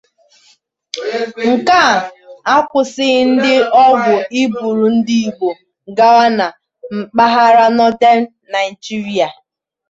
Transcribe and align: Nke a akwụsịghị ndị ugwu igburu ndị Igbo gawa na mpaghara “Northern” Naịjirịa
Nke 1.51 1.77
a 1.89 1.93
akwụsịghị 2.55 3.19
ndị 3.31 3.53
ugwu 3.85 4.15
igburu 4.41 4.85
ndị 4.97 5.15
Igbo 5.27 5.49
gawa 5.97 6.25
na 6.37 6.45
mpaghara 7.13 7.65
“Northern” 7.77 8.23
Naịjirịa 8.51 9.27